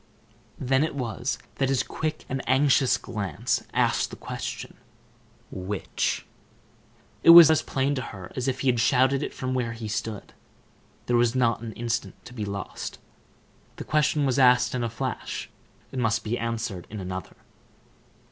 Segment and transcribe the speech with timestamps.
[0.57, 4.77] Then it was that his quick and anxious glance asked the question:
[5.51, 6.25] "Which?"
[7.21, 10.33] It was as plain to her as if he shouted it from where he stood.
[11.05, 12.97] There was not an instant to be lost.
[13.75, 15.51] The question was asked in a flash;
[15.91, 17.35] it must be answered in another.